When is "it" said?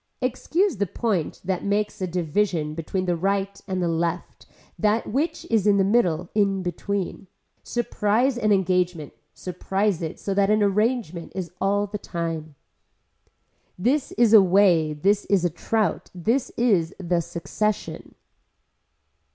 10.01-10.19